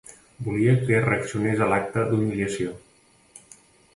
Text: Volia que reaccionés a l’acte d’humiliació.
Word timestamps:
Volia 0.45 0.71
que 0.85 1.01
reaccionés 1.03 1.61
a 1.65 1.67
l’acte 1.73 2.05
d’humiliació. 2.13 2.75